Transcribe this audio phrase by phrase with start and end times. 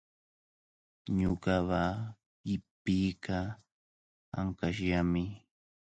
[1.17, 1.81] Ñuqapa
[2.43, 3.37] qipiiqa
[4.39, 5.23] ankashllami.